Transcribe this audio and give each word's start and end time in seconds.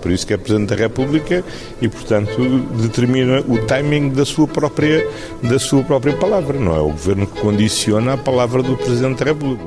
Por 0.00 0.10
isso 0.10 0.26
que 0.26 0.32
é 0.32 0.36
Presidente 0.36 0.70
da 0.70 0.76
República 0.76 1.44
e, 1.80 1.88
portanto, 1.88 2.36
determina 2.80 3.40
o 3.40 3.58
timing 3.66 4.10
da 4.10 4.24
sua 4.24 4.46
própria, 4.46 5.06
da 5.42 5.58
sua 5.58 5.82
própria 5.82 6.16
palavra. 6.16 6.58
Não 6.58 6.74
é 6.74 6.80
o 6.80 6.90
Governo 6.90 7.26
que 7.26 7.40
condiciona 7.40 8.14
a 8.14 8.16
palavra 8.16 8.62
do 8.62 8.76
Presidente 8.76 9.18
da 9.18 9.26
República. 9.26 9.64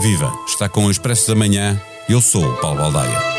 Viva! 0.00 0.32
Está 0.46 0.68
com 0.68 0.86
o 0.86 0.90
Expresso 0.90 1.28
da 1.28 1.34
Manhã. 1.34 1.80
Eu 2.08 2.20
sou 2.20 2.44
o 2.44 2.56
Paulo 2.58 2.78
Baldaia. 2.78 3.37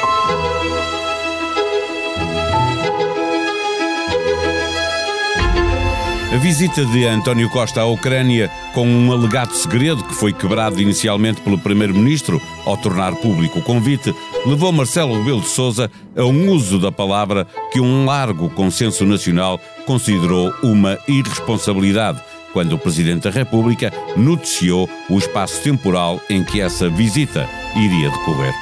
A 6.31 6.37
visita 6.37 6.85
de 6.85 7.07
António 7.07 7.49
Costa 7.49 7.81
à 7.81 7.85
Ucrânia, 7.87 8.51
com 8.71 8.87
um 8.87 9.11
alegado 9.11 9.51
segredo 9.55 10.03
que 10.03 10.13
foi 10.13 10.31
quebrado 10.31 10.79
inicialmente 10.79 11.41
pelo 11.41 11.57
Primeiro-Ministro 11.57 12.39
ao 12.67 12.77
tornar 12.77 13.15
público 13.15 13.57
o 13.57 13.63
convite, 13.63 14.13
levou 14.45 14.71
Marcelo 14.71 15.17
Rebelo 15.17 15.41
de 15.41 15.47
Sousa 15.47 15.89
a 16.15 16.23
um 16.23 16.51
uso 16.51 16.77
da 16.77 16.91
palavra 16.91 17.47
que 17.71 17.79
um 17.79 18.05
largo 18.05 18.47
consenso 18.51 19.07
nacional 19.07 19.59
considerou 19.87 20.53
uma 20.61 20.99
irresponsabilidade, 21.07 22.21
quando 22.53 22.73
o 22.73 22.79
Presidente 22.79 23.23
da 23.23 23.31
República 23.31 23.91
noticiou 24.15 24.87
o 25.09 25.17
espaço 25.17 25.59
temporal 25.63 26.21
em 26.29 26.43
que 26.43 26.61
essa 26.61 26.87
visita 26.89 27.49
iria 27.75 28.11
decorrer. 28.11 28.53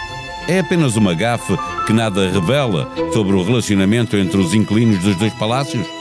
É 0.48 0.60
apenas 0.60 0.96
uma 0.96 1.14
gafe 1.14 1.54
que 1.86 1.92
nada 1.92 2.30
revela 2.30 2.90
sobre 3.12 3.36
o 3.36 3.44
relacionamento 3.44 4.16
entre 4.16 4.38
os 4.40 4.54
inquilinos 4.54 5.00
dos 5.00 5.18
dois 5.18 5.34
palácios? 5.34 5.97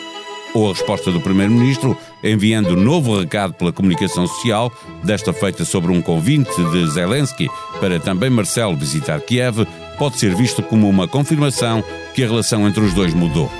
Ou 0.56 0.70
a 0.70 0.72
resposta 0.72 1.12
do 1.12 1.20
Primeiro-Ministro, 1.20 1.94
enviando 2.24 2.74
novo 2.74 3.20
recado 3.20 3.52
pela 3.52 3.72
comunicação 3.72 4.26
social, 4.26 4.72
desta 5.04 5.30
feita 5.30 5.66
sobre 5.66 5.92
um 5.92 6.00
convite 6.00 6.64
de 6.72 6.86
Zelensky 6.90 7.46
para 7.78 8.00
também 8.00 8.30
Marcelo 8.30 8.74
visitar 8.74 9.20
Kiev, 9.20 9.66
pode 9.98 10.18
ser 10.18 10.34
visto 10.34 10.62
como 10.62 10.88
uma 10.88 11.06
confirmação 11.06 11.84
que 12.14 12.24
a 12.24 12.26
relação 12.26 12.66
entre 12.66 12.82
os 12.82 12.94
dois 12.94 13.12
mudou. 13.12 13.50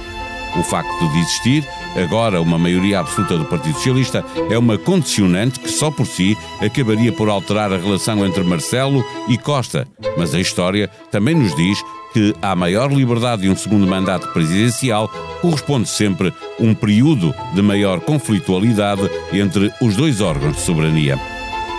O 0.58 0.62
facto 0.62 1.08
de 1.12 1.18
existir, 1.18 1.68
agora 2.02 2.40
uma 2.40 2.58
maioria 2.58 3.00
absoluta 3.00 3.36
do 3.36 3.44
Partido 3.44 3.74
Socialista, 3.74 4.24
é 4.50 4.58
uma 4.58 4.78
condicionante 4.78 5.60
que 5.60 5.70
só 5.70 5.90
por 5.90 6.06
si 6.06 6.36
acabaria 6.60 7.12
por 7.12 7.28
alterar 7.28 7.72
a 7.72 7.78
relação 7.78 8.24
entre 8.24 8.42
Marcelo 8.42 9.04
e 9.28 9.36
Costa. 9.38 9.86
Mas 10.16 10.34
a 10.34 10.40
história 10.40 10.88
também 11.10 11.34
nos 11.34 11.54
diz 11.54 11.78
que 12.12 12.34
à 12.40 12.56
maior 12.56 12.90
liberdade 12.90 13.42
de 13.42 13.50
um 13.50 13.56
segundo 13.56 13.86
mandato 13.86 14.28
presidencial 14.32 15.08
corresponde 15.42 15.88
sempre 15.88 16.32
um 16.58 16.74
período 16.74 17.34
de 17.54 17.60
maior 17.60 18.00
conflitualidade 18.00 19.02
entre 19.32 19.70
os 19.82 19.96
dois 19.96 20.20
órgãos 20.20 20.56
de 20.56 20.62
soberania. 20.62 21.18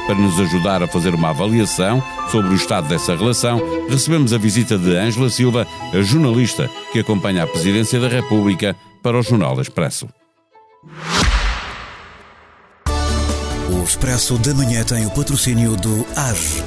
Para 0.06 0.16
nos 0.16 0.40
ajudar 0.40 0.82
a 0.82 0.88
fazer 0.88 1.14
uma 1.14 1.32
avaliação 1.32 2.02
sobre 2.32 2.52
o 2.52 2.56
estado 2.56 2.88
dessa 2.88 3.14
relação, 3.14 3.62
recebemos 3.90 4.32
a 4.32 4.38
visita 4.38 4.78
de 4.78 4.96
Ângela 4.96 5.30
Silva, 5.30 5.68
a 5.94 6.02
jornalista 6.02 6.70
que 6.94 7.00
acompanha 7.00 7.44
a 7.44 7.48
Presidência 7.48 8.00
da 8.00 8.08
República 8.08 8.74
para 9.02 9.18
o 9.18 9.24
Jornal 9.24 9.60
Expresso. 9.62 10.08
O 13.70 13.84
Expresso 13.84 14.38
da 14.38 14.54
Manhã 14.54 14.84
tem 14.84 15.06
o 15.06 15.12
patrocínio 15.12 15.76
do 15.76 16.06
AGE 16.16 16.64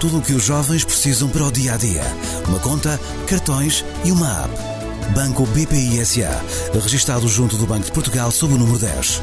tudo 0.00 0.16
o 0.16 0.22
que 0.22 0.32
os 0.32 0.44
jovens 0.44 0.82
precisam 0.82 1.28
para 1.28 1.44
o 1.44 1.52
dia 1.52 1.74
a 1.74 1.76
dia. 1.76 2.02
Uma 2.48 2.58
conta, 2.58 2.98
cartões 3.28 3.84
e 4.02 4.10
uma 4.10 4.44
app. 4.44 4.54
Banco 5.14 5.44
BPI 5.44 6.04
SA, 6.06 6.42
registado 6.72 7.28
junto 7.28 7.58
do 7.58 7.66
Banco 7.66 7.84
de 7.84 7.92
Portugal 7.92 8.30
sob 8.30 8.54
o 8.54 8.58
número 8.58 8.78
10. 8.78 9.22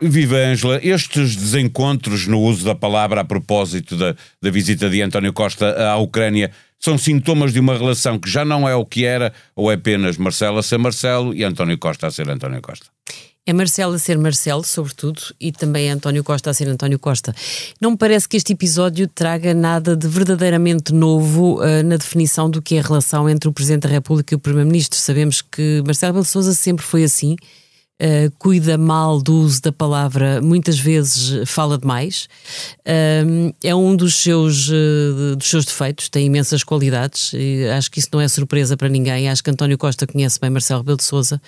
Viva 0.00 0.36
Ângela, 0.36 0.78
estes 0.82 1.34
desencontros 1.34 2.28
no 2.28 2.40
uso 2.40 2.64
da 2.64 2.76
palavra 2.76 3.22
a 3.22 3.24
propósito 3.24 3.96
da, 3.96 4.14
da 4.40 4.50
visita 4.50 4.88
de 4.88 5.02
António 5.02 5.32
Costa 5.32 5.90
à 5.90 5.96
Ucrânia 5.96 6.52
são 6.82 6.98
sintomas 6.98 7.52
de 7.52 7.60
uma 7.60 7.78
relação 7.78 8.18
que 8.18 8.28
já 8.28 8.44
não 8.44 8.68
é 8.68 8.74
o 8.74 8.84
que 8.84 9.04
era, 9.04 9.32
ou 9.54 9.70
é 9.70 9.74
apenas 9.74 10.16
Marcelo 10.16 10.58
a 10.58 10.62
ser 10.62 10.78
Marcelo 10.78 11.32
e 11.32 11.44
António 11.44 11.78
Costa 11.78 12.08
a 12.08 12.10
ser 12.10 12.28
António 12.28 12.60
Costa? 12.60 12.86
É 13.44 13.52
Marcelo 13.52 13.94
a 13.94 13.98
ser 13.98 14.16
Marcelo, 14.18 14.64
sobretudo, 14.64 15.20
e 15.40 15.50
também 15.50 15.88
é 15.88 15.90
António 15.90 16.22
Costa 16.22 16.50
a 16.50 16.54
ser 16.54 16.68
António 16.68 16.98
Costa. 16.98 17.34
Não 17.80 17.92
me 17.92 17.96
parece 17.96 18.28
que 18.28 18.36
este 18.36 18.52
episódio 18.52 19.08
traga 19.08 19.52
nada 19.52 19.96
de 19.96 20.06
verdadeiramente 20.06 20.92
novo 20.92 21.60
uh, 21.60 21.82
na 21.84 21.96
definição 21.96 22.48
do 22.48 22.62
que 22.62 22.76
é 22.76 22.78
a 22.78 22.82
relação 22.82 23.28
entre 23.28 23.48
o 23.48 23.52
Presidente 23.52 23.82
da 23.82 23.88
República 23.88 24.32
e 24.32 24.36
o 24.36 24.38
Primeiro-Ministro. 24.38 24.96
Sabemos 24.98 25.42
que 25.42 25.82
Marcelo 25.84 26.22
Sousa 26.24 26.54
sempre 26.54 26.84
foi 26.84 27.02
assim, 27.02 27.36
uh, 28.02 28.32
cuida 28.38 28.76
mal 28.76 29.22
do 29.22 29.34
uso 29.34 29.62
da 29.62 29.72
palavra, 29.72 30.40
muitas 30.42 30.78
vezes 30.78 31.48
fala 31.48 31.78
demais. 31.78 32.28
Uh, 32.80 33.54
é 33.62 33.74
um 33.74 33.94
dos 33.94 34.16
seus, 34.16 34.68
dos 35.36 35.48
seus 35.48 35.64
defeitos, 35.64 36.08
tem 36.08 36.26
imensas 36.26 36.64
qualidades, 36.64 37.32
e 37.34 37.68
acho 37.68 37.90
que 37.90 38.00
isso 38.00 38.08
não 38.12 38.20
é 38.20 38.28
surpresa 38.28 38.76
para 38.76 38.88
ninguém. 38.88 39.28
Acho 39.28 39.42
que 39.42 39.50
António 39.50 39.78
Costa 39.78 40.06
conhece 40.06 40.40
bem 40.40 40.50
Marcelo 40.50 40.80
Rebelo 40.80 40.98
de 40.98 41.04
Sousa. 41.04 41.40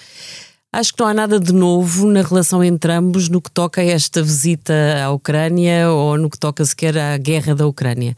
Acho 0.72 0.92
que 0.92 1.00
não 1.00 1.06
há 1.06 1.14
nada 1.14 1.38
de 1.38 1.52
novo 1.52 2.08
na 2.08 2.20
relação 2.20 2.62
entre 2.62 2.92
ambos 2.92 3.28
no 3.28 3.40
que 3.40 3.50
toca 3.50 3.80
a 3.80 3.84
esta 3.84 4.20
visita 4.20 4.74
à 5.04 5.10
Ucrânia 5.12 5.88
ou 5.88 6.18
no 6.18 6.28
que 6.28 6.36
toca 6.36 6.64
sequer 6.64 6.98
à 6.98 7.16
guerra 7.16 7.54
da 7.54 7.64
Ucrânia. 7.64 8.16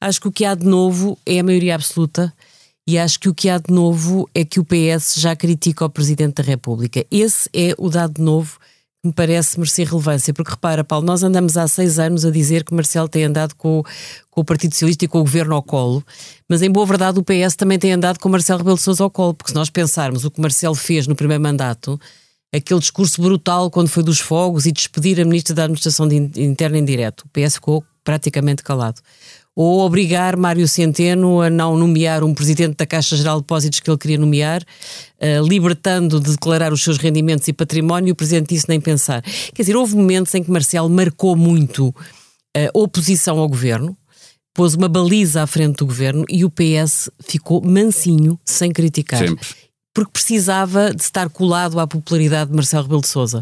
Acho 0.00 0.20
que 0.20 0.28
o 0.28 0.32
que 0.32 0.44
há 0.44 0.54
de 0.54 0.66
novo 0.66 1.16
é 1.24 1.38
a 1.38 1.44
maioria 1.44 1.76
absoluta 1.76 2.32
e 2.86 2.98
acho 2.98 3.18
que 3.18 3.28
o 3.28 3.34
que 3.34 3.48
há 3.48 3.58
de 3.58 3.72
novo 3.72 4.28
é 4.34 4.44
que 4.44 4.60
o 4.60 4.64
PS 4.64 5.14
já 5.16 5.34
critica 5.34 5.84
o 5.84 5.90
Presidente 5.90 6.36
da 6.36 6.42
República. 6.42 7.04
Esse 7.10 7.48
é 7.52 7.74
o 7.76 7.88
dado 7.88 8.22
novo 8.22 8.58
me 9.06 9.12
parece 9.12 9.58
merecer 9.58 9.88
relevância, 9.88 10.34
porque 10.34 10.50
repara, 10.50 10.82
Paulo, 10.82 11.06
nós 11.06 11.22
andamos 11.22 11.56
há 11.56 11.66
seis 11.68 11.98
anos 11.98 12.24
a 12.24 12.30
dizer 12.30 12.64
que 12.64 12.74
Marcelo 12.74 13.08
tem 13.08 13.24
andado 13.24 13.54
com, 13.54 13.82
com 14.30 14.40
o 14.40 14.44
Partido 14.44 14.72
Socialista 14.72 15.04
e 15.04 15.08
com 15.08 15.18
o 15.18 15.22
Governo 15.22 15.54
ao 15.54 15.62
colo, 15.62 16.04
mas 16.48 16.60
em 16.60 16.70
boa 16.70 16.84
verdade 16.84 17.18
o 17.18 17.22
PS 17.22 17.54
também 17.56 17.78
tem 17.78 17.92
andado 17.92 18.18
com 18.18 18.28
Marcelo 18.28 18.58
Rebelo 18.58 18.76
de 18.76 18.82
Sousa 18.82 19.04
ao 19.04 19.10
colo, 19.10 19.32
porque 19.34 19.52
se 19.52 19.54
nós 19.54 19.70
pensarmos 19.70 20.24
o 20.24 20.30
que 20.30 20.40
Marcelo 20.40 20.74
fez 20.74 21.06
no 21.06 21.14
primeiro 21.14 21.42
mandato, 21.42 22.00
aquele 22.52 22.80
discurso 22.80 23.22
brutal 23.22 23.70
quando 23.70 23.88
foi 23.88 24.02
dos 24.02 24.18
fogos 24.18 24.66
e 24.66 24.72
despedir 24.72 25.20
a 25.20 25.24
Ministra 25.24 25.54
da 25.54 25.64
Administração 25.64 26.08
Interna 26.10 26.78
em 26.78 26.84
direto, 26.84 27.22
o 27.22 27.28
PS 27.28 27.54
ficou 27.54 27.84
praticamente 28.02 28.62
calado 28.62 29.00
ou 29.56 29.80
obrigar 29.80 30.36
Mário 30.36 30.68
Centeno 30.68 31.40
a 31.40 31.48
não 31.48 31.78
nomear 31.78 32.22
um 32.22 32.34
presidente 32.34 32.76
da 32.76 32.84
Caixa 32.84 33.16
Geral 33.16 33.36
de 33.36 33.42
Depósitos 33.42 33.80
que 33.80 33.90
ele 33.90 33.96
queria 33.96 34.18
nomear, 34.18 34.62
uh, 34.62 35.46
libertando 35.48 36.20
de 36.20 36.32
declarar 36.32 36.74
os 36.74 36.84
seus 36.84 36.98
rendimentos 36.98 37.48
e 37.48 37.54
património, 37.54 38.12
o 38.12 38.16
presidente 38.16 38.50
disse 38.50 38.68
nem 38.68 38.78
pensar. 38.78 39.22
Quer 39.22 39.62
dizer, 39.62 39.74
houve 39.74 39.96
momentos 39.96 40.34
em 40.34 40.42
que 40.42 40.50
Marcelo 40.50 40.90
marcou 40.90 41.34
muito 41.34 41.94
a 42.54 42.78
oposição 42.78 43.38
ao 43.38 43.48
governo, 43.48 43.96
pôs 44.52 44.74
uma 44.74 44.88
baliza 44.88 45.42
à 45.42 45.46
frente 45.46 45.76
do 45.76 45.86
governo 45.86 46.24
e 46.28 46.44
o 46.44 46.50
PS 46.50 47.10
ficou 47.26 47.62
mansinho, 47.62 48.38
sem 48.44 48.70
criticar. 48.70 49.26
Sempre 49.26 49.65
porque 49.96 50.12
precisava 50.12 50.92
de 50.92 51.00
estar 51.00 51.30
colado 51.30 51.80
à 51.80 51.86
popularidade 51.86 52.50
de 52.50 52.54
Marcelo 52.54 52.82
Rebelo 52.82 53.00
de 53.00 53.08
Sousa. 53.08 53.40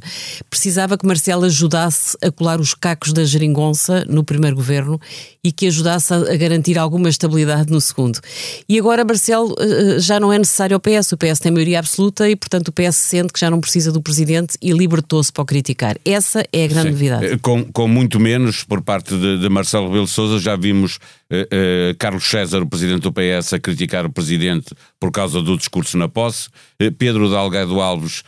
Precisava 0.48 0.96
que 0.96 1.04
Marcelo 1.04 1.44
ajudasse 1.46 2.16
a 2.22 2.30
colar 2.30 2.60
os 2.60 2.74
cacos 2.74 3.12
da 3.12 3.24
geringonça 3.24 4.04
no 4.08 4.22
primeiro 4.22 4.54
governo 4.54 5.00
e 5.42 5.50
que 5.50 5.66
ajudasse 5.66 6.14
a, 6.14 6.20
garantir 6.36 6.78
alguma 6.78 7.08
estabilidade 7.08 7.72
no 7.72 7.80
segundo. 7.80 8.20
E 8.68 8.78
agora 8.78 9.04
Marcelo 9.04 9.52
uh, 9.54 9.98
já 9.98 10.20
não 10.20 10.32
é 10.32 10.38
necessário 10.38 10.76
ao 10.76 10.80
PS, 10.80 11.10
o 11.10 11.16
PS 11.16 11.40
tem 11.40 11.50
maioria 11.50 11.80
absoluta 11.80 12.30
e, 12.30 12.36
portanto, 12.36 12.68
o 12.68 12.72
PS 12.72 12.94
sente 12.98 13.32
que 13.32 13.40
já 13.40 13.50
não 13.50 13.60
precisa 13.60 13.90
do 13.90 14.00
presidente 14.00 14.56
e 14.62 14.70
libertou-se 14.70 15.32
para 15.32 15.42
o 15.42 15.44
criticar. 15.44 15.96
Essa 16.04 16.44
é 16.52 16.66
a 16.66 16.68
grande 16.68 16.86
Sim. 16.86 16.92
novidade. 16.92 17.26
Eh, 17.26 17.38
com, 17.38 17.64
com 17.64 17.88
muito 17.88 18.20
menos 18.20 18.62
por 18.62 18.80
parte 18.80 19.12
de, 19.18 19.40
de 19.40 19.48
Marcelo 19.48 19.88
Rebelo 19.88 20.04
de 20.04 20.12
Sousa, 20.12 20.38
já 20.38 20.54
vimos 20.54 21.00
Carlos 21.98 22.24
César, 22.24 22.62
o 22.62 22.66
presidente 22.66 23.02
do 23.02 23.12
PS, 23.12 23.54
a 23.54 23.58
criticar 23.58 24.06
o 24.06 24.12
presidente 24.12 24.74
por 25.00 25.10
causa 25.10 25.40
do 25.40 25.56
discurso 25.56 25.96
na 25.96 26.08
posse, 26.08 26.48
uh, 26.80 26.92
Pedro 26.92 27.30
Dalgado 27.30 27.80
Alves, 27.80 28.22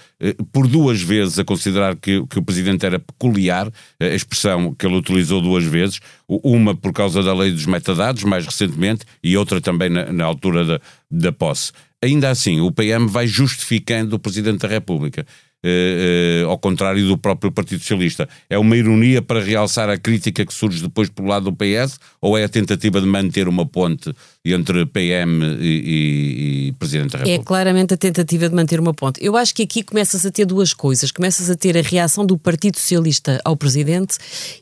por 0.52 0.66
duas 0.66 1.00
vezes, 1.00 1.38
a 1.38 1.44
considerar 1.44 1.96
que, 1.96 2.26
que 2.26 2.38
o 2.38 2.42
presidente 2.42 2.86
era 2.86 2.98
peculiar, 2.98 3.70
a 4.00 4.06
expressão 4.06 4.74
que 4.74 4.86
ele 4.86 4.96
utilizou 4.96 5.40
duas 5.40 5.64
vezes, 5.64 6.00
uma 6.28 6.74
por 6.74 6.92
causa 6.92 7.22
da 7.22 7.34
lei 7.34 7.50
dos 7.50 7.66
metadados, 7.66 8.24
mais 8.24 8.44
recentemente, 8.44 9.04
e 9.22 9.36
outra 9.36 9.60
também 9.60 9.90
na, 9.90 10.12
na 10.12 10.24
altura 10.24 10.64
da, 10.64 10.80
da 11.10 11.32
posse. 11.32 11.72
Ainda 12.02 12.30
assim, 12.30 12.60
o 12.60 12.70
PM 12.70 13.06
vai 13.06 13.26
justificando 13.26 14.16
o 14.16 14.18
Presidente 14.18 14.60
da 14.60 14.68
República. 14.68 15.26
Uh, 15.64 16.44
uh, 16.46 16.50
ao 16.50 16.58
contrário 16.58 17.04
do 17.08 17.18
próprio 17.18 17.50
Partido 17.50 17.80
Socialista. 17.80 18.28
É 18.48 18.56
uma 18.56 18.76
ironia 18.76 19.20
para 19.20 19.42
realçar 19.42 19.88
a 19.88 19.98
crítica 19.98 20.44
que 20.46 20.54
surge 20.54 20.80
depois 20.80 21.08
pelo 21.08 21.26
lado 21.26 21.50
do 21.50 21.52
PS 21.52 21.98
ou 22.20 22.38
é 22.38 22.44
a 22.44 22.48
tentativa 22.48 23.00
de 23.00 23.06
manter 23.06 23.48
uma 23.48 23.66
ponte 23.66 24.14
entre 24.44 24.86
PM 24.86 25.44
e, 25.58 25.66
e, 25.66 26.68
e, 26.68 26.72
Presidente 26.72 27.12
da 27.12 27.18
República? 27.18 27.42
É 27.42 27.44
claramente 27.44 27.94
a 27.94 27.96
tentativa 27.96 28.48
de 28.48 28.54
manter 28.54 28.78
uma 28.78 28.94
ponte. 28.94 29.18
Eu 29.24 29.36
acho 29.36 29.54
que 29.54 29.62
aqui 29.62 29.82
começas 29.82 30.24
a 30.24 30.30
ter 30.30 30.44
duas 30.44 30.72
coisas. 30.72 31.10
Começas 31.10 31.50
a 31.50 31.56
ter 31.56 31.76
a 31.76 31.82
reação 31.82 32.24
do 32.24 32.38
Partido 32.38 32.78
Socialista 32.78 33.40
ao 33.44 33.56
Presidente 33.56 34.18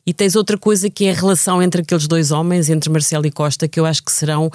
e 0.06 0.14
tens 0.14 0.34
outra 0.36 0.56
coisa 0.56 0.88
que 0.88 1.04
é 1.04 1.10
a 1.10 1.14
relação 1.14 1.62
entre 1.62 1.82
aqueles 1.82 2.06
dois 2.06 2.30
homens, 2.30 2.70
entre 2.70 2.88
Marcelo 2.88 3.26
e 3.26 3.30
Costa, 3.30 3.68
que 3.68 3.78
eu 3.78 3.84
acho 3.84 4.02
que 4.02 4.12
serão 4.12 4.46
uh, 4.46 4.50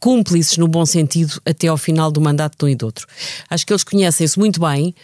cúmplices 0.00 0.56
no 0.56 0.68
bom 0.68 0.86
sentido 0.86 1.40
até 1.44 1.68
ao 1.68 1.76
final 1.76 2.10
do 2.10 2.20
mandato 2.20 2.56
de 2.56 2.64
um 2.64 2.68
e 2.68 2.74
do 2.74 2.86
outro. 2.86 3.06
Acho 3.50 3.66
que 3.66 3.72
eles 3.72 3.84
conhecem-se 3.84 4.38
muito 4.38 4.60
bem 4.60 4.94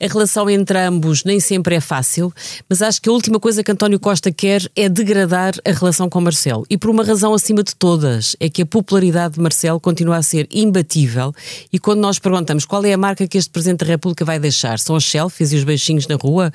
A 0.00 0.06
relação 0.06 0.48
entre 0.50 0.78
ambos 0.78 1.24
nem 1.24 1.40
sempre 1.40 1.76
é 1.76 1.80
fácil, 1.80 2.32
mas 2.68 2.82
acho 2.82 3.00
que 3.00 3.08
a 3.08 3.12
última 3.12 3.38
coisa 3.38 3.62
que 3.62 3.70
António 3.70 4.00
Costa 4.00 4.32
quer 4.32 4.68
é 4.74 4.88
degradar 4.88 5.54
a 5.64 5.70
relação 5.70 6.08
com 6.08 6.20
Marcelo. 6.20 6.66
E 6.68 6.76
por 6.76 6.90
uma 6.90 7.04
razão 7.04 7.32
acima 7.32 7.62
de 7.62 7.74
todas, 7.74 8.36
é 8.40 8.48
que 8.48 8.62
a 8.62 8.66
popularidade 8.66 9.34
de 9.34 9.40
Marcelo 9.40 9.78
continua 9.78 10.16
a 10.16 10.22
ser 10.22 10.48
imbatível. 10.50 11.32
E 11.72 11.78
quando 11.78 12.00
nós 12.00 12.18
perguntamos 12.18 12.64
qual 12.64 12.84
é 12.84 12.92
a 12.92 12.98
marca 12.98 13.26
que 13.26 13.38
este 13.38 13.50
Presidente 13.50 13.80
da 13.80 13.86
República 13.86 14.24
vai 14.24 14.38
deixar, 14.38 14.78
são 14.78 14.96
as 14.96 15.04
selfies 15.04 15.52
e 15.52 15.56
os 15.56 15.64
beijinhos 15.64 16.06
na 16.06 16.16
rua? 16.16 16.52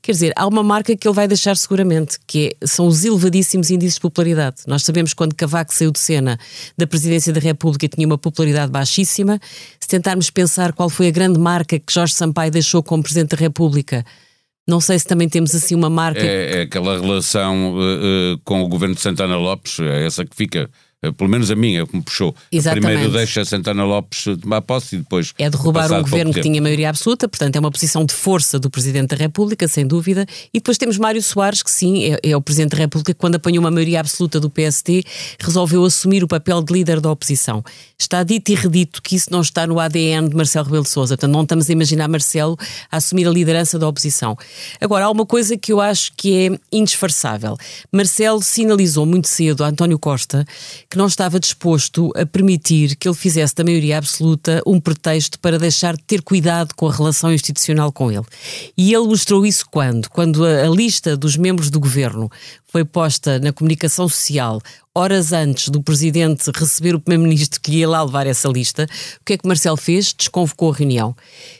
Quer 0.00 0.12
dizer, 0.12 0.32
há 0.36 0.46
uma 0.46 0.62
marca 0.62 0.96
que 0.96 1.06
ele 1.06 1.14
vai 1.14 1.28
deixar 1.28 1.56
seguramente, 1.56 2.18
que 2.26 2.56
é, 2.60 2.66
são 2.66 2.86
os 2.86 3.04
elevadíssimos 3.04 3.70
índices 3.70 3.94
de 3.94 4.00
popularidade. 4.00 4.56
Nós 4.66 4.82
sabemos 4.82 5.14
quando 5.14 5.34
Cavaco 5.34 5.72
saiu 5.72 5.90
de 5.90 5.98
cena 5.98 6.38
da 6.76 6.86
Presidência 6.86 7.32
da 7.32 7.40
República 7.40 7.88
tinha 7.88 8.06
uma 8.06 8.18
popularidade 8.18 8.70
baixíssima. 8.70 9.40
Tentarmos 9.92 10.30
pensar 10.30 10.72
qual 10.72 10.88
foi 10.88 11.08
a 11.08 11.10
grande 11.10 11.38
marca 11.38 11.78
que 11.78 11.92
Jorge 11.92 12.14
Sampaio 12.14 12.50
deixou 12.50 12.82
como 12.82 13.02
Presidente 13.02 13.32
da 13.32 13.36
República, 13.36 14.02
não 14.66 14.80
sei 14.80 14.98
se 14.98 15.06
também 15.06 15.28
temos 15.28 15.54
assim 15.54 15.74
uma 15.74 15.90
marca. 15.90 16.24
É, 16.24 16.60
é 16.60 16.62
aquela 16.62 16.98
relação 16.98 17.74
uh, 17.74 18.32
uh, 18.34 18.38
com 18.42 18.62
o 18.62 18.68
governo 18.68 18.94
de 18.94 19.02
Santana 19.02 19.36
Lopes, 19.36 19.80
é 19.80 20.06
essa 20.06 20.24
que 20.24 20.34
fica 20.34 20.70
pelo 21.10 21.28
menos 21.28 21.50
a 21.50 21.56
minha, 21.56 21.84
que 21.86 21.96
me 21.96 22.02
puxou. 22.02 22.34
Exatamente. 22.50 22.86
Primeiro 22.86 23.12
deixa 23.12 23.44
Santana 23.44 23.84
Lopes 23.84 24.24
tomar 24.40 24.62
posse 24.62 24.96
e 24.96 24.98
depois. 24.98 25.34
É 25.36 25.50
derrubar 25.50 25.90
um 25.90 26.02
governo 26.02 26.32
que 26.32 26.40
tinha 26.40 26.62
maioria 26.62 26.90
absoluta, 26.90 27.28
portanto 27.28 27.56
é 27.56 27.58
uma 27.60 27.70
posição 27.70 28.04
de 28.04 28.14
força 28.14 28.58
do 28.58 28.70
Presidente 28.70 29.08
da 29.08 29.16
República, 29.16 29.66
sem 29.66 29.86
dúvida. 29.86 30.24
E 30.54 30.58
depois 30.58 30.78
temos 30.78 30.98
Mário 30.98 31.22
Soares, 31.22 31.62
que 31.62 31.70
sim, 31.70 32.04
é, 32.04 32.20
é 32.22 32.36
o 32.36 32.40
Presidente 32.40 32.70
da 32.70 32.78
República 32.78 33.12
que, 33.12 33.18
quando 33.18 33.34
apanhou 33.34 33.64
uma 33.64 33.70
maioria 33.70 34.00
absoluta 34.00 34.38
do 34.38 34.48
PST, 34.48 35.02
resolveu 35.40 35.84
assumir 35.84 36.22
o 36.22 36.28
papel 36.28 36.62
de 36.62 36.72
líder 36.72 37.00
da 37.00 37.10
oposição. 37.10 37.64
Está 37.98 38.22
dito 38.22 38.50
e 38.50 38.54
redito 38.54 39.02
que 39.02 39.16
isso 39.16 39.28
não 39.30 39.40
está 39.40 39.66
no 39.66 39.80
ADN 39.80 40.28
de 40.28 40.36
Marcelo 40.36 40.66
Rebelo 40.66 40.84
de 40.84 40.90
Sousa, 40.90 41.16
portanto 41.16 41.32
não 41.32 41.42
estamos 41.42 41.68
a 41.68 41.72
imaginar 41.72 42.08
Marcelo 42.08 42.56
a 42.90 42.96
assumir 42.98 43.26
a 43.26 43.30
liderança 43.30 43.78
da 43.78 43.88
oposição. 43.88 44.36
Agora, 44.80 45.06
há 45.06 45.10
uma 45.10 45.26
coisa 45.26 45.56
que 45.56 45.72
eu 45.72 45.80
acho 45.80 46.12
que 46.16 46.46
é 46.46 46.58
indisfarçável. 46.70 47.56
Marcelo 47.90 48.42
sinalizou 48.42 49.04
muito 49.04 49.28
cedo 49.28 49.64
a 49.64 49.68
António 49.68 49.98
Costa 49.98 50.46
que 50.92 50.98
não 50.98 51.06
estava 51.06 51.40
disposto 51.40 52.12
a 52.14 52.26
permitir 52.26 52.96
que 52.96 53.08
ele 53.08 53.16
fizesse 53.16 53.54
da 53.54 53.64
maioria 53.64 53.96
absoluta 53.96 54.60
um 54.66 54.78
pretexto 54.78 55.38
para 55.38 55.58
deixar 55.58 55.96
de 55.96 56.02
ter 56.02 56.20
cuidado 56.20 56.74
com 56.74 56.86
a 56.86 56.92
relação 56.92 57.32
institucional 57.32 57.90
com 57.90 58.12
ele. 58.12 58.26
E 58.76 58.92
ele 58.92 59.06
mostrou 59.06 59.46
isso 59.46 59.64
quando? 59.70 60.10
Quando 60.10 60.44
a, 60.44 60.66
a 60.66 60.68
lista 60.68 61.16
dos 61.16 61.34
membros 61.34 61.70
do 61.70 61.80
governo 61.80 62.30
foi 62.66 62.84
posta 62.84 63.38
na 63.38 63.54
comunicação 63.54 64.06
social 64.06 64.60
horas 64.94 65.32
antes 65.32 65.68
do 65.68 65.82
presidente 65.82 66.50
receber 66.54 66.94
o 66.94 67.00
primeiro-ministro 67.00 67.60
que 67.60 67.72
ia 67.72 67.88
lá 67.88 68.02
levar 68.02 68.26
essa 68.26 68.48
lista, 68.48 68.86
o 69.20 69.24
que 69.24 69.34
é 69.34 69.38
que 69.38 69.48
Marcelo 69.48 69.76
fez? 69.76 70.12
Desconvocou 70.12 70.70
a 70.70 70.74
reunião. 70.74 71.16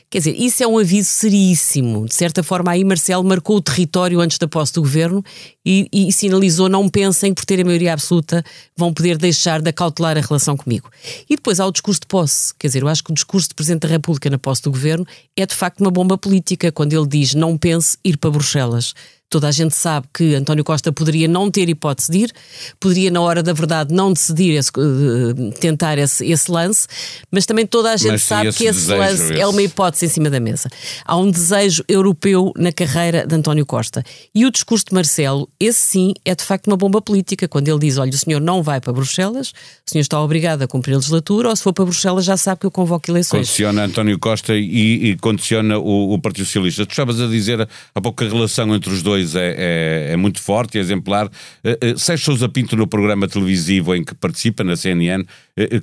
Quer 0.09 0.19
dizer, 0.19 0.35
isso 0.39 0.63
é 0.63 0.67
um 0.67 0.77
aviso 0.77 1.09
seríssimo. 1.09 2.05
De 2.05 2.13
certa 2.13 2.43
forma, 2.43 2.69
aí 2.69 2.83
Marcelo 2.83 3.23
marcou 3.23 3.57
o 3.57 3.61
território 3.61 4.19
antes 4.19 4.37
da 4.37 4.47
posse 4.47 4.71
do 4.73 4.81
governo 4.81 5.23
e, 5.65 5.87
e 5.91 6.13
sinalizou: 6.13 6.69
não 6.69 6.87
pensem 6.87 7.33
que 7.33 7.41
por 7.41 7.45
terem 7.47 7.65
maioria 7.65 7.93
absoluta 7.93 8.43
vão 8.77 8.93
poder 8.93 9.17
deixar 9.17 9.59
de 9.59 9.69
acautelar 9.69 10.15
a 10.15 10.21
relação 10.21 10.55
comigo. 10.55 10.87
E 11.27 11.35
depois 11.35 11.59
há 11.59 11.65
o 11.65 11.71
discurso 11.71 12.01
de 12.01 12.07
posse. 12.07 12.53
Quer 12.59 12.67
dizer, 12.67 12.83
eu 12.83 12.87
acho 12.87 13.03
que 13.03 13.09
o 13.09 13.15
discurso 13.15 13.49
do 13.49 13.55
Presidente 13.55 13.81
da 13.81 13.87
República 13.87 14.29
na 14.29 14.37
posse 14.37 14.61
do 14.61 14.69
governo 14.69 15.03
é 15.35 15.47
de 15.47 15.55
facto 15.55 15.81
uma 15.81 15.89
bomba 15.89 16.15
política, 16.15 16.71
quando 16.71 16.93
ele 16.93 17.07
diz: 17.07 17.33
não 17.33 17.57
pense 17.57 17.97
ir 18.05 18.17
para 18.17 18.29
Bruxelas. 18.29 18.93
Toda 19.29 19.47
a 19.47 19.51
gente 19.51 19.75
sabe 19.75 20.07
que 20.13 20.35
António 20.35 20.63
Costa 20.63 20.91
poderia 20.91 21.27
não 21.27 21.49
ter 21.49 21.67
hipótese 21.67 22.11
de 22.11 22.17
ir, 22.19 22.31
poderia, 22.79 23.09
na 23.09 23.19
hora 23.19 23.41
da 23.41 23.51
verdade, 23.51 23.91
não 23.91 24.13
decidir 24.13 24.51
esse, 24.51 24.69
uh, 24.77 25.51
tentar 25.59 25.97
esse, 25.97 26.23
esse, 26.23 26.51
lance, 26.51 26.87
mas 27.31 27.43
também 27.45 27.65
toda 27.65 27.91
a 27.91 27.97
gente 27.97 28.11
mas 28.11 28.21
sabe 28.21 28.49
esse 28.49 28.57
que 28.59 28.65
esse 28.65 28.81
desejo, 28.81 28.99
lance 28.99 29.23
esse... 29.23 29.39
é 29.39 29.47
uma 29.47 29.61
hipótese 29.63 30.05
em 30.05 30.09
cima 30.09 30.29
da 30.29 30.39
mesa. 30.39 30.69
Há 31.03 31.17
um 31.17 31.31
desejo 31.31 31.83
europeu 31.87 32.53
na 32.55 32.71
carreira 32.71 33.25
de 33.25 33.33
António 33.33 33.65
Costa. 33.65 34.03
E 34.35 34.45
o 34.45 34.51
discurso 34.51 34.85
de 34.85 34.93
Marcelo, 34.93 35.49
esse 35.59 35.79
sim, 35.79 36.13
é 36.23 36.35
de 36.35 36.43
facto 36.43 36.67
uma 36.67 36.77
bomba 36.77 37.01
política, 37.01 37.47
quando 37.47 37.67
ele 37.67 37.79
diz: 37.79 37.97
olha, 37.97 38.11
o 38.11 38.17
senhor 38.17 38.39
não 38.39 38.61
vai 38.61 38.79
para 38.79 38.93
Bruxelas, 38.93 39.49
o 39.49 39.89
senhor 39.89 40.01
está 40.01 40.21
obrigado 40.21 40.61
a 40.61 40.67
cumprir 40.67 40.93
a 40.93 40.97
legislatura, 40.97 41.49
ou 41.49 41.55
se 41.55 41.63
for 41.63 41.73
para 41.73 41.85
Bruxelas 41.85 42.23
já 42.23 42.37
sabe 42.37 42.59
que 42.59 42.67
eu 42.67 42.71
convoco 42.71 43.09
eleições. 43.09 43.47
Condiciona 43.47 43.85
António 43.85 44.19
Costa 44.19 44.53
e, 44.53 45.09
e 45.09 45.17
condiciona 45.17 45.79
o, 45.79 46.13
o 46.13 46.21
Partido 46.21 46.45
Socialista. 46.45 46.85
Tu 46.85 46.91
estavas 46.91 47.19
a 47.19 47.25
dizer 47.25 47.67
há 47.95 48.01
pouco 48.01 48.23
a 48.23 48.27
relação 48.27 48.75
entre 48.75 48.93
os 48.93 49.01
dois 49.01 49.22
é, 49.35 49.55
é, 49.57 50.13
é 50.13 50.17
muito 50.17 50.41
forte 50.41 50.77
e 50.77 50.81
exemplar. 50.81 51.27
Uh, 51.27 51.93
uh, 51.93 51.99
Sérgio 51.99 52.25
Sousa 52.25 52.49
Pinto, 52.49 52.75
no 52.75 52.87
programa 52.87 53.27
televisivo 53.27 53.95
em 53.95 54.03
que 54.03 54.13
participa, 54.13 54.63
na 54.63 54.75
CNN, 54.75 55.23
uh, 55.23 55.27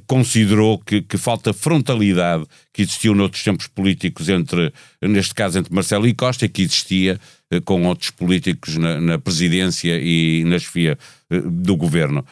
considerou 0.06 0.78
que, 0.78 1.02
que 1.02 1.16
falta 1.16 1.52
frontalidade 1.52 2.44
que 2.72 2.82
existiu 2.82 3.14
noutros 3.14 3.42
tempos 3.42 3.66
políticos 3.66 4.28
entre, 4.28 4.72
neste 5.02 5.34
caso, 5.34 5.58
entre 5.58 5.74
Marcelo 5.74 6.06
e 6.06 6.14
Costa, 6.14 6.44
e 6.44 6.48
que 6.48 6.62
existia 6.62 7.18
com 7.64 7.84
outros 7.86 8.10
políticos 8.10 8.76
na, 8.76 9.00
na 9.00 9.18
presidência 9.18 9.98
e 10.00 10.44
na 10.44 10.56
chefia 10.56 10.96
do 11.28 11.76
governo. 11.76 12.24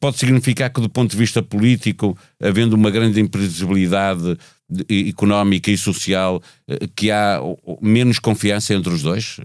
Pode 0.00 0.18
significar 0.18 0.68
que, 0.70 0.80
do 0.80 0.88
ponto 0.88 1.12
de 1.12 1.16
vista 1.16 1.40
político, 1.40 2.18
havendo 2.42 2.74
uma 2.74 2.90
grande 2.90 3.20
imprevisibilidade 3.20 4.36
económica 5.08 5.70
e 5.70 5.78
social, 5.78 6.42
que 6.96 7.12
há 7.12 7.40
menos 7.80 8.18
confiança 8.18 8.74
entre 8.74 8.92
os 8.92 9.02
dois? 9.02 9.38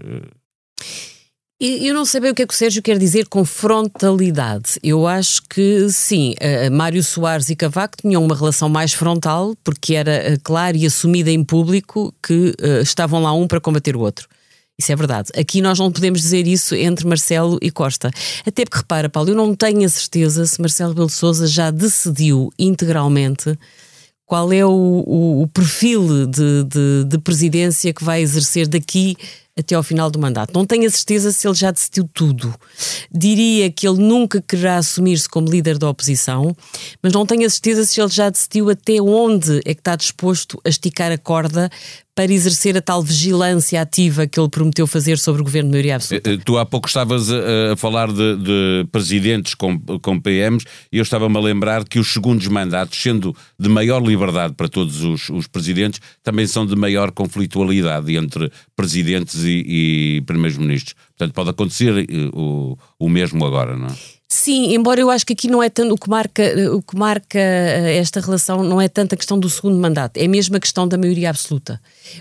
Eu 1.62 1.92
não 1.92 2.06
sei 2.06 2.22
bem 2.22 2.30
o 2.30 2.34
que 2.34 2.40
é 2.40 2.46
que 2.46 2.54
o 2.54 2.56
Sérgio 2.56 2.82
quer 2.82 2.96
dizer 2.96 3.28
com 3.28 3.44
frontalidade. 3.44 4.78
Eu 4.82 5.06
acho 5.06 5.42
que 5.42 5.90
sim, 5.90 6.34
uh, 6.40 6.72
Mário 6.72 7.04
Soares 7.04 7.50
e 7.50 7.54
Cavaco 7.54 7.98
tinham 8.00 8.24
uma 8.24 8.34
relação 8.34 8.66
mais 8.66 8.94
frontal, 8.94 9.54
porque 9.62 9.94
era 9.94 10.32
uh, 10.32 10.40
claro 10.42 10.78
e 10.78 10.86
assumida 10.86 11.30
em 11.30 11.44
público 11.44 12.14
que 12.26 12.54
estavam 12.80 13.22
lá 13.22 13.34
um 13.34 13.46
para 13.46 13.60
combater 13.60 13.94
o 13.94 14.00
outro. 14.00 14.26
Isso 14.78 14.90
é 14.90 14.96
verdade. 14.96 15.28
Aqui 15.38 15.60
nós 15.60 15.78
não 15.78 15.92
podemos 15.92 16.22
dizer 16.22 16.46
isso 16.46 16.74
entre 16.74 17.06
Marcelo 17.06 17.58
e 17.60 17.70
Costa. 17.70 18.10
Até 18.46 18.64
porque, 18.64 18.78
repara, 18.78 19.10
Paulo, 19.10 19.28
eu 19.28 19.36
não 19.36 19.54
tenho 19.54 19.84
a 19.84 19.88
certeza 19.90 20.46
se 20.46 20.58
Marcelo 20.62 20.94
Belo 20.94 21.10
Souza 21.10 21.46
já 21.46 21.70
decidiu 21.70 22.50
integralmente 22.58 23.54
qual 24.24 24.50
é 24.50 24.64
o, 24.64 24.70
o, 24.70 25.42
o 25.42 25.48
perfil 25.48 26.26
de, 26.26 26.64
de, 26.64 27.04
de 27.04 27.18
presidência 27.18 27.92
que 27.92 28.02
vai 28.02 28.22
exercer 28.22 28.66
daqui 28.66 29.14
até 29.58 29.74
ao 29.74 29.82
final 29.82 30.10
do 30.10 30.18
mandato. 30.18 30.52
Não 30.54 30.64
tenho 30.64 30.86
a 30.86 30.90
certeza 30.90 31.32
se 31.32 31.46
ele 31.46 31.54
já 31.54 31.70
decidiu 31.70 32.08
tudo. 32.12 32.54
Diria 33.12 33.70
que 33.70 33.86
ele 33.86 33.98
nunca 33.98 34.40
quererá 34.40 34.78
assumir-se 34.78 35.28
como 35.28 35.50
líder 35.50 35.78
da 35.78 35.88
oposição, 35.88 36.56
mas 37.02 37.12
não 37.12 37.26
tenho 37.26 37.46
a 37.46 37.50
certeza 37.50 37.84
se 37.84 38.00
ele 38.00 38.10
já 38.10 38.30
decidiu 38.30 38.70
até 38.70 39.00
onde 39.00 39.60
é 39.64 39.74
que 39.74 39.80
está 39.80 39.96
disposto 39.96 40.60
a 40.64 40.68
esticar 40.68 41.12
a 41.12 41.18
corda 41.18 41.70
para 42.14 42.32
exercer 42.32 42.76
a 42.76 42.82
tal 42.82 43.02
vigilância 43.02 43.80
ativa 43.80 44.26
que 44.26 44.38
ele 44.38 44.48
prometeu 44.50 44.86
fazer 44.86 45.18
sobre 45.18 45.40
o 45.40 45.44
governo 45.44 45.70
de 45.70 45.72
maioria 45.72 45.96
absoluta. 45.96 46.30
Eh, 46.30 46.36
tu 46.44 46.58
há 46.58 46.66
pouco 46.66 46.86
estavas 46.86 47.30
a, 47.30 47.72
a 47.72 47.76
falar 47.76 48.12
de, 48.12 48.36
de, 48.36 48.86
presidentes 48.92 49.54
com, 49.54 49.78
com 49.78 50.20
PMs 50.20 50.64
e 50.92 50.98
eu 50.98 51.02
estava-me 51.02 51.36
a 51.38 51.40
lembrar 51.40 51.82
que 51.82 51.98
os 51.98 52.12
segundos 52.12 52.46
mandatos, 52.48 53.00
sendo 53.00 53.34
de 53.58 53.70
maior 53.70 54.02
liberdade 54.02 54.52
para 54.52 54.68
todos 54.68 55.02
os, 55.02 55.30
os 55.30 55.46
presidentes, 55.46 55.98
também 56.22 56.46
são 56.46 56.66
de 56.66 56.76
maior 56.76 57.10
conflitualidade 57.10 58.14
entre 58.14 58.52
presidentes 58.76 59.39
e, 59.44 60.16
e 60.18 60.20
primeiros-ministros. 60.22 60.94
Portanto, 61.16 61.34
pode 61.34 61.50
acontecer 61.50 61.98
eh, 61.98 62.30
o, 62.32 62.76
o 62.98 63.08
mesmo 63.08 63.44
agora, 63.44 63.76
não 63.76 63.86
é? 63.86 64.19
Sim, 64.32 64.72
embora 64.72 65.00
eu 65.00 65.10
acho 65.10 65.26
que 65.26 65.32
aqui 65.32 65.48
não 65.48 65.60
é 65.60 65.68
tanto 65.68 65.92
o 65.92 65.98
que 65.98 66.08
marca 66.08 66.40
o 66.72 66.80
que 66.80 66.96
marca 66.96 67.36
eh, 67.36 67.96
esta 67.96 68.20
relação 68.20 68.62
não 68.62 68.80
é 68.80 68.86
tanto 68.86 69.12
a 69.12 69.16
questão 69.16 69.36
do 69.36 69.50
segundo 69.50 69.76
mandato, 69.76 70.18
é 70.18 70.28
mesmo 70.28 70.54
a 70.54 70.60
questão 70.60 70.86
da 70.86 70.96
maioria 70.96 71.30
absoluta. 71.30 71.80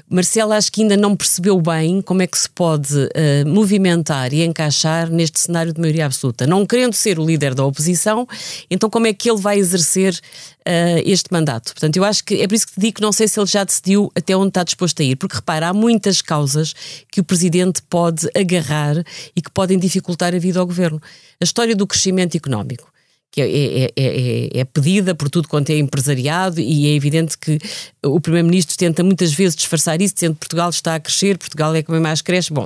Marcelo 0.10 0.52
acho 0.54 0.72
que 0.72 0.82
ainda 0.82 0.98
não 0.98 1.16
percebeu 1.16 1.62
bem 1.62 2.02
como 2.02 2.24
é 2.24 2.28
que 2.28 2.36
se 2.36 2.50
pode 2.50 2.96
uh, 2.96 3.48
movimentar 3.48 4.34
e 4.34 4.44
encaixar 4.44 5.08
neste 5.12 5.40
cenário 5.40 5.72
de 5.72 5.80
maioria 5.80 6.08
absoluta. 6.08 6.48
Não 6.48 6.66
querendo 6.66 6.96
ser 6.96 7.20
o 7.20 7.26
líder 7.26 7.54
da 7.54 7.64
oposição, 7.64 8.28
então 8.72 8.90
como 8.90 9.06
é 9.06 9.14
que 9.14 9.30
ele 9.30 9.40
vai 9.40 9.60
exercer 9.60 10.16
uh, 10.16 11.02
este 11.06 11.32
mandato? 11.32 11.74
Portanto, 11.74 11.96
eu 11.96 12.04
acho 12.04 12.24
que 12.24 12.42
é 12.42 12.48
por 12.48 12.56
isso 12.56 12.66
que 12.66 12.74
te 12.74 12.80
digo 12.80 12.96
que 12.96 13.02
não 13.04 13.12
sei 13.12 13.28
se 13.28 13.40
ele 13.40 13.46
já 13.46 13.64
decidiu 13.64 14.12
até 14.16 14.36
onde 14.36 14.50
está 14.50 14.64
disposto 14.64 15.00
a 15.00 15.06
ir, 15.06 15.16
porque 15.16 15.36
repara, 15.36 15.68
há 15.68 15.74
muitas 15.76 16.24
causas 16.24 16.74
que 17.12 17.22
o 17.22 17.24
presidente 17.24 17.84
pode 17.88 18.28
agarrar 18.36 18.96
e 19.36 19.42
que 19.44 19.52
podem 19.52 19.78
dificultar 19.78 20.34
a 20.34 20.40
vida 20.40 20.60
ao 20.60 20.66
governo. 20.66 21.00
A 21.42 21.44
história 21.44 21.76
do 21.76 21.88
crescimento 21.88 22.36
económico 22.36 22.92
que 23.32 23.42
é, 23.42 23.46
é, 23.46 23.92
é, 23.96 24.60
é, 24.60 24.66
pedida 24.66 25.14
por 25.14 25.30
tudo 25.30 25.48
quanto 25.48 25.70
é 25.70 25.78
empresariado 25.78 26.60
e 26.60 26.88
é 26.88 26.96
evidente 26.96 27.38
que 27.38 27.60
o 28.04 28.20
Primeiro-Ministro 28.20 28.76
tenta 28.76 29.04
muitas 29.04 29.32
vezes 29.32 29.56
disfarçar 29.56 30.02
isso, 30.02 30.16
dizendo 30.16 30.34
que 30.34 30.40
Portugal 30.40 30.70
está 30.70 30.96
a 30.96 31.00
crescer, 31.00 31.38
Portugal 31.38 31.76
é 31.76 31.84
que 31.84 31.92
mais 31.92 32.22
cresce. 32.22 32.52
Bom, 32.52 32.66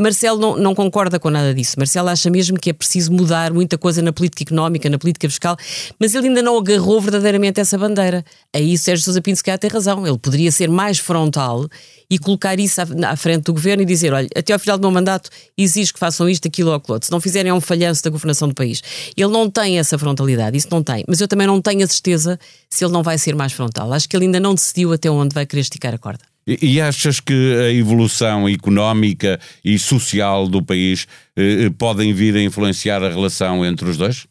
Marcelo 0.00 0.40
não, 0.40 0.56
não, 0.56 0.74
concorda 0.74 1.18
com 1.20 1.28
nada 1.28 1.54
disso. 1.54 1.74
Marcelo 1.76 2.08
acha 2.08 2.30
mesmo 2.30 2.58
que 2.58 2.70
é 2.70 2.72
preciso 2.72 3.12
mudar 3.12 3.52
muita 3.52 3.76
coisa 3.76 4.00
na 4.00 4.12
política 4.12 4.44
económica, 4.44 4.88
na 4.88 4.98
política 4.98 5.28
fiscal, 5.28 5.56
mas 5.98 6.14
ele 6.14 6.28
ainda 6.28 6.40
não 6.40 6.56
agarrou 6.56 6.98
verdadeiramente 7.02 7.60
essa 7.60 7.76
bandeira. 7.76 8.24
Aí 8.50 8.78
Sérgio 8.78 9.04
Sousa 9.04 9.20
Pinto 9.20 9.36
se 9.36 9.44
calhar 9.44 9.58
tem 9.58 9.68
razão. 9.68 10.06
Ele 10.06 10.16
poderia 10.16 10.50
ser 10.50 10.70
mais 10.70 10.98
frontal 10.98 11.68
e 12.08 12.18
colocar 12.18 12.58
isso 12.58 12.80
à, 12.80 12.86
à, 13.10 13.16
frente 13.16 13.44
do 13.44 13.52
governo 13.52 13.82
e 13.82 13.86
dizer: 13.86 14.14
olha, 14.14 14.28
até 14.34 14.54
ao 14.54 14.58
final 14.58 14.78
do 14.78 14.80
meu 14.80 14.90
mandato 14.90 15.28
exijo 15.56 15.92
que 15.92 15.98
façam 15.98 16.28
isto, 16.28 16.48
aquilo 16.48 16.70
ou 16.70 16.76
aquilo 16.76 16.94
outro. 16.94 17.06
Se 17.06 17.12
não 17.12 17.20
fizerem, 17.20 17.50
é 17.50 17.54
um 17.54 17.60
falhanço 17.60 18.02
da 18.02 18.08
governação 18.08 18.48
do 18.48 18.54
país. 18.54 18.82
Ele 19.14 19.30
não 19.30 19.50
tem 19.50 19.78
essa 19.78 19.98
frontalidade, 19.98 20.56
isso 20.56 20.68
não 20.70 20.82
tem. 20.82 21.04
Mas 21.06 21.20
eu 21.20 21.28
também 21.28 21.46
não 21.46 21.60
tenho 21.60 21.84
a 21.84 21.86
certeza 21.86 22.40
se 22.70 22.82
ele 22.82 22.92
não 22.92 23.02
vai 23.02 23.18
ser 23.18 23.34
mais 23.34 23.52
frontal. 23.52 23.92
Acho 23.92 24.08
que 24.08 24.16
ele 24.16 24.24
ainda 24.24 24.40
não 24.40 24.54
decidiu 24.54 24.94
até 24.94 25.10
onde 25.10 25.34
vai 25.34 25.44
querer 25.44 25.60
esticar 25.60 25.94
a 25.94 25.98
corda. 25.98 26.29
E 26.46 26.80
achas 26.80 27.20
que 27.20 27.32
a 27.32 27.72
evolução 27.72 28.48
económica 28.48 29.38
e 29.64 29.78
social 29.78 30.48
do 30.48 30.62
país 30.62 31.06
eh, 31.36 31.66
eh, 31.66 31.70
podem 31.70 32.12
vir 32.12 32.34
a 32.34 32.42
influenciar 32.42 33.02
a 33.02 33.08
relação 33.08 33.64
entre 33.64 33.88
os 33.88 33.96
dois? 33.96 34.26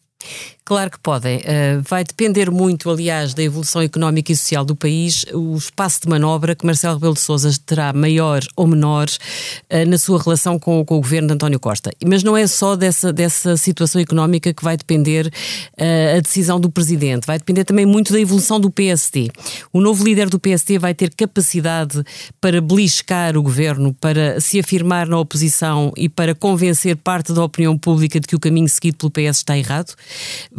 Claro 0.69 0.91
que 0.91 0.99
podem. 0.99 1.37
Uh, 1.37 1.81
vai 1.81 2.03
depender 2.03 2.51
muito, 2.51 2.91
aliás, 2.91 3.33
da 3.33 3.41
evolução 3.41 3.81
económica 3.81 4.31
e 4.31 4.35
social 4.35 4.63
do 4.63 4.75
país, 4.75 5.25
o 5.33 5.55
espaço 5.55 6.01
de 6.03 6.07
manobra 6.07 6.55
que 6.55 6.63
Marcelo 6.63 6.93
Rebelo 6.93 7.15
de 7.15 7.21
Sousa 7.21 7.51
terá 7.65 7.91
maior 7.91 8.43
ou 8.55 8.67
menor 8.67 9.07
uh, 9.07 9.89
na 9.89 9.97
sua 9.97 10.21
relação 10.21 10.59
com, 10.59 10.85
com, 10.85 10.97
o 10.97 11.01
governo 11.01 11.29
de 11.29 11.33
António 11.33 11.59
Costa. 11.59 11.89
Mas 12.05 12.21
não 12.21 12.37
é 12.37 12.45
só 12.45 12.75
dessa, 12.75 13.11
dessa 13.11 13.57
situação 13.57 13.99
económica 13.99 14.53
que 14.53 14.63
vai 14.63 14.77
depender 14.77 15.25
uh, 15.25 16.17
a 16.17 16.19
decisão 16.19 16.59
do 16.59 16.69
presidente. 16.69 17.25
Vai 17.25 17.39
depender 17.39 17.63
também 17.63 17.87
muito 17.87 18.13
da 18.13 18.19
evolução 18.19 18.59
do 18.59 18.69
PSD. 18.69 19.31
O 19.73 19.81
novo 19.81 20.03
líder 20.03 20.29
do 20.29 20.39
PSD 20.39 20.77
vai 20.77 20.93
ter 20.93 21.11
capacidade 21.15 22.03
para 22.39 22.61
beliscar 22.61 23.35
o 23.35 23.41
governo, 23.41 23.91
para 23.91 24.39
se 24.39 24.59
afirmar 24.59 25.07
na 25.07 25.17
oposição 25.17 25.91
e 25.97 26.07
para 26.07 26.35
convencer 26.35 26.95
parte 26.95 27.33
da 27.33 27.43
opinião 27.43 27.75
pública 27.75 28.19
de 28.19 28.27
que 28.27 28.35
o 28.35 28.39
caminho 28.39 28.69
seguido 28.69 28.97
pelo 28.97 29.09
PS 29.09 29.37
está 29.37 29.57
errado 29.57 29.95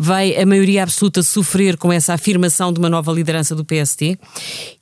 vai 0.02 0.34
a 0.34 0.46
maioria 0.46 0.82
absoluta 0.82 1.22
sofrer 1.22 1.76
com 1.76 1.92
essa 1.92 2.14
afirmação 2.14 2.72
de 2.72 2.78
uma 2.78 2.88
nova 2.88 3.12
liderança 3.12 3.54
do 3.54 3.66
PSD 3.66 4.16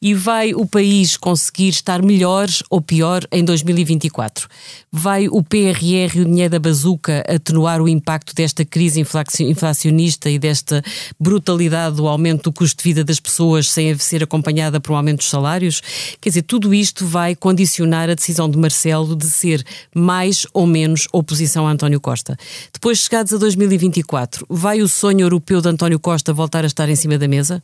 e 0.00 0.14
vai 0.14 0.54
o 0.54 0.64
país 0.64 1.16
conseguir 1.16 1.70
estar 1.70 2.00
melhor 2.00 2.46
ou 2.70 2.80
pior 2.80 3.26
em 3.32 3.44
2024? 3.44 4.46
Vai 4.92 5.26
o 5.26 5.42
PRR 5.42 6.14
e 6.14 6.20
o 6.20 6.24
dinheiro 6.24 6.52
da 6.52 6.60
bazuca 6.60 7.24
atenuar 7.28 7.82
o 7.82 7.88
impacto 7.88 8.32
desta 8.32 8.64
crise 8.64 9.04
inflacionista 9.40 10.30
e 10.30 10.38
desta 10.38 10.84
brutalidade 11.18 11.96
do 11.96 12.06
aumento 12.06 12.44
do 12.44 12.52
custo 12.52 12.80
de 12.80 12.88
vida 12.88 13.02
das 13.02 13.18
pessoas 13.18 13.68
sem 13.68 13.98
ser 13.98 14.22
acompanhada 14.22 14.78
por 14.78 14.92
um 14.92 14.96
aumento 14.96 15.18
dos 15.18 15.30
salários? 15.30 15.82
Quer 16.20 16.28
dizer, 16.28 16.42
tudo 16.42 16.72
isto 16.72 17.04
vai 17.04 17.34
condicionar 17.34 18.08
a 18.08 18.14
decisão 18.14 18.48
de 18.48 18.56
Marcelo 18.56 19.16
de 19.16 19.28
ser 19.28 19.66
mais 19.92 20.46
ou 20.54 20.64
menos 20.64 21.08
oposição 21.12 21.66
a 21.66 21.72
António 21.72 22.00
Costa. 22.00 22.36
Depois, 22.72 22.98
chegados 22.98 23.32
a 23.32 23.36
2024, 23.36 24.46
vai 24.48 24.80
o 24.80 24.86
sonho 24.98 25.20
europeu 25.20 25.60
de 25.60 25.68
António 25.68 26.00
Costa 26.00 26.32
voltar 26.32 26.64
a 26.64 26.66
estar 26.66 26.88
em 26.88 26.96
cima 26.96 27.16
da 27.16 27.28
mesa? 27.28 27.62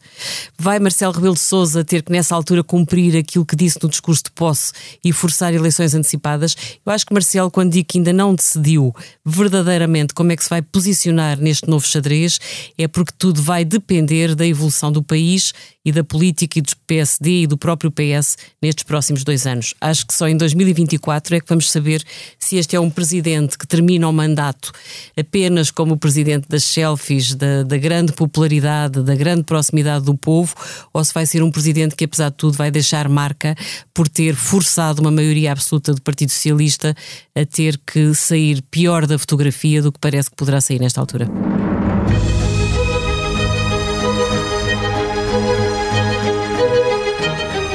Vai 0.56 0.78
Marcelo 0.78 1.12
Rebelo 1.12 1.34
de 1.34 1.40
Sousa 1.40 1.84
ter 1.84 2.00
que 2.00 2.12
nessa 2.12 2.32
altura 2.32 2.62
cumprir 2.62 3.16
aquilo 3.16 3.44
que 3.44 3.56
disse 3.56 3.76
no 3.82 3.88
discurso 3.88 4.22
de 4.24 4.30
posse 4.30 4.72
e 5.02 5.12
forçar 5.12 5.52
eleições 5.52 5.94
antecipadas? 5.94 6.56
Eu 6.86 6.92
acho 6.92 7.04
que 7.04 7.12
Marcelo, 7.12 7.50
quando 7.50 7.72
diz 7.72 7.82
que 7.88 7.98
ainda 7.98 8.12
não 8.12 8.36
decidiu 8.36 8.94
verdadeiramente 9.24 10.14
como 10.14 10.30
é 10.30 10.36
que 10.36 10.44
se 10.44 10.50
vai 10.50 10.62
posicionar 10.62 11.36
neste 11.40 11.68
novo 11.68 11.84
xadrez, 11.84 12.38
é 12.78 12.86
porque 12.86 13.12
tudo 13.18 13.42
vai 13.42 13.64
depender 13.64 14.36
da 14.36 14.46
evolução 14.46 14.92
do 14.92 15.02
país 15.02 15.52
e 15.84 15.92
da 15.92 16.02
política 16.02 16.58
e 16.58 16.62
do 16.62 16.72
PSD 16.86 17.42
e 17.42 17.46
do 17.46 17.58
próprio 17.58 17.90
PS 17.90 18.38
nestes 18.62 18.84
próximos 18.84 19.22
dois 19.22 19.46
anos. 19.46 19.74
Acho 19.80 20.06
que 20.06 20.14
só 20.14 20.26
em 20.26 20.36
2024 20.36 21.36
é 21.36 21.40
que 21.40 21.48
vamos 21.48 21.70
saber 21.70 22.02
se 22.38 22.56
este 22.56 22.74
é 22.74 22.80
um 22.80 22.88
presidente 22.88 23.58
que 23.58 23.66
termina 23.66 24.08
o 24.08 24.12
mandato 24.12 24.72
apenas 25.16 25.70
como 25.70 25.98
presidente 25.98 26.48
das 26.48 26.64
selfies, 26.64 27.23
da, 27.32 27.62
da 27.62 27.78
grande 27.78 28.12
popularidade, 28.12 29.02
da 29.02 29.14
grande 29.14 29.44
proximidade 29.44 30.04
do 30.04 30.16
povo, 30.16 30.54
ou 30.92 31.04
se 31.04 31.14
vai 31.14 31.26
ser 31.26 31.42
um 31.42 31.50
presidente 31.50 31.94
que, 31.94 32.04
apesar 32.04 32.30
de 32.30 32.36
tudo, 32.36 32.56
vai 32.56 32.70
deixar 32.70 33.08
marca 33.08 33.54
por 33.92 34.08
ter 34.08 34.34
forçado 34.34 35.00
uma 35.00 35.10
maioria 35.10 35.52
absoluta 35.52 35.94
do 35.94 36.02
Partido 36.02 36.30
Socialista 36.30 36.94
a 37.34 37.44
ter 37.44 37.80
que 37.86 38.14
sair 38.14 38.62
pior 38.70 39.06
da 39.06 39.18
fotografia 39.18 39.80
do 39.80 39.92
que 39.92 39.98
parece 39.98 40.30
que 40.30 40.36
poderá 40.36 40.60
sair 40.60 40.80
nesta 40.80 41.00
altura. 41.00 41.28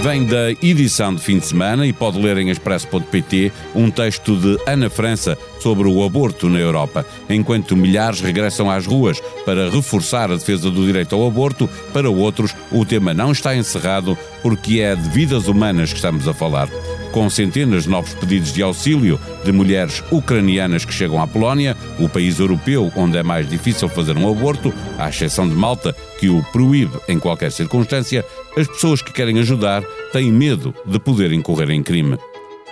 Vem 0.01 0.25
da 0.25 0.51
edição 0.51 1.13
de 1.13 1.22
fim 1.22 1.39
de 1.39 1.46
semana 1.46 1.86
e 1.86 1.91
pode 1.91 2.18
ler 2.18 2.38
em 2.38 2.50
expresso.pt 2.50 3.51
um 3.75 3.91
texto 3.91 4.38
de 4.38 4.58
Ana 4.65 4.89
França 4.89 5.38
sobre 5.60 5.89
o 5.89 6.03
aborto 6.06 6.48
na 6.48 6.58
Europa. 6.58 7.06
Enquanto 7.29 7.75
milhares 7.75 8.22
regressam 8.22 8.72
às 8.72 8.86
ruas 8.86 9.20
para 9.46 9.70
reforçar 9.70 10.32
a 10.32 10.36
defesa 10.36 10.72
do 10.72 10.86
direito 10.86 11.15
ao 11.15 11.27
aborto, 11.27 11.70
para 11.94 12.10
outros 12.10 12.56
o 12.72 12.86
tema 12.86 13.13
não 13.13 13.34
está 13.34 13.53
encerrado 13.53 14.18
porque 14.41 14.79
é 14.79 14.96
de 14.96 15.10
vidas 15.10 15.50
humanas 15.50 15.89
que 15.89 15.98
estamos 15.98 16.29
a 16.29 16.34
falar 16.34 16.70
com 17.12 17.30
centenas 17.30 17.84
de 17.84 17.89
novos 17.89 18.13
pedidos 18.13 18.54
de 18.54 18.62
auxílio 18.62 19.20
de 19.44 19.51
mulheres 19.51 20.04
ucranianas 20.12 20.86
que 20.86 20.94
chegam 20.94 21.22
à 21.22 21.28
Polónia, 21.28 21.75
o 22.00 22.08
país 22.08 22.39
europeu 22.39 22.92
onde 22.96 23.18
é 23.18 23.24
mais 23.24 23.50
difícil 23.50 23.89
fazer 23.89 24.18
um 24.18 24.30
aborto, 24.30 24.74
à 24.98 25.10
exceção 25.10 25.48
de 25.48 25.56
Malta, 25.56 25.96
que 26.20 26.30
o 26.30 26.44
proíbe 26.51 26.98
em 27.08 27.20
qualquer 27.20 27.51
circunstância, 27.51 28.25
as 28.58 28.68
pessoas 28.68 29.01
que 29.01 29.13
querem 29.13 29.39
ajudar 29.39 29.84
têm 30.12 30.32
medo 30.32 30.74
de 30.86 31.00
poder 31.00 31.32
incorrer 31.32 31.72
em 31.72 31.84
crime. 31.84 32.18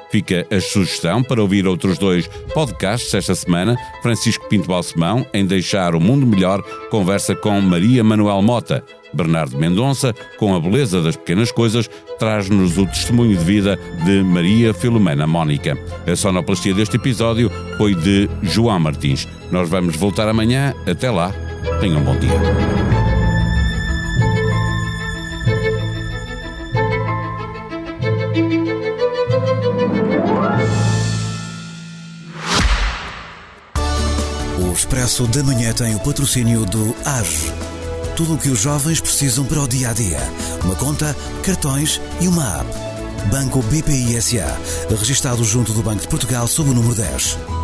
Fica 0.10 0.48
a 0.50 0.62
sugestão 0.62 1.22
para 1.22 1.42
ouvir 1.42 1.68
outros 1.68 1.98
dois 1.98 2.28
podcasts 2.54 3.14
esta 3.14 3.36
semana. 3.36 3.78
Francisco 4.02 4.48
Pinto 4.48 4.68
Balsemão, 4.68 5.26
em 5.34 5.46
Deixar 5.46 5.96
o 5.96 6.00
Mundo 6.00 6.26
Melhor, 6.26 6.62
conversa 6.90 7.36
com 7.36 7.60
Maria 7.60 8.04
Manuel 8.04 8.42
Mota. 8.42 8.84
Bernardo 9.18 9.58
Mendonça, 9.58 10.14
com 10.38 10.56
a 10.56 10.60
beleza 10.60 11.02
das 11.02 11.16
pequenas 11.16 11.52
coisas, 11.52 11.90
traz-nos 12.20 12.78
o 12.78 12.86
testemunho 12.86 13.36
de 13.36 13.44
vida 13.44 13.78
de 14.06 14.22
Maria 14.22 14.74
Filomena 14.74 15.26
Mónica. 15.26 15.76
A 16.06 16.16
sonoplastia 16.16 16.74
deste 16.74 16.98
episódio 16.98 17.52
foi 17.78 17.96
de 17.96 18.30
João 18.44 18.80
Martins. 18.80 19.28
Nós 19.52 19.68
vamos 19.68 19.96
voltar 19.96 20.28
amanhã. 20.30 20.74
Até 20.86 21.10
lá. 21.10 21.34
Tenham 21.80 22.00
um 22.00 22.04
bom 22.04 22.16
dia. 22.18 22.32
O 34.60 34.74
Expresso 34.74 35.26
da 35.28 35.44
Manhã 35.44 35.74
tem 35.74 35.96
o 35.96 36.00
patrocínio 36.00 36.66
do 36.66 36.96
AGE 37.04 37.67
tudo 38.18 38.34
o 38.34 38.38
que 38.38 38.50
os 38.50 38.60
jovens 38.60 39.00
precisam 39.00 39.46
para 39.46 39.62
o 39.62 39.68
dia 39.68 39.92
a 39.92 39.94
dia. 39.94 40.20
Uma 40.64 40.76
conta, 40.76 41.16
cartões 41.44 42.02
e 42.20 42.28
uma 42.28 42.62
app. 42.62 42.70
Banco 43.30 43.62
BPI 43.62 44.20
SA, 44.20 44.58
registado 44.90 45.44
junto 45.44 45.72
do 45.72 45.84
Banco 45.84 46.02
de 46.02 46.08
Portugal 46.08 46.48
sob 46.48 46.72
o 46.72 46.74
número 46.74 46.96
10. 46.96 47.57